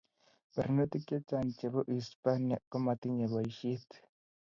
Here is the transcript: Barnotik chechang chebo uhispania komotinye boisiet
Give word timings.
Barnotik 0.53 1.03
chechang 1.09 1.49
chebo 1.57 1.79
uhispania 1.91 2.57
komotinye 2.71 3.25
boisiet 3.31 3.89